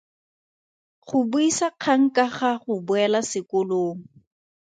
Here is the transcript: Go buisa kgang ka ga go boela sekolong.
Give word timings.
Go 1.07 1.19
buisa 1.31 1.67
kgang 1.81 2.05
ka 2.15 2.25
ga 2.37 2.51
go 2.63 2.73
boela 2.87 3.19
sekolong. 3.31 3.99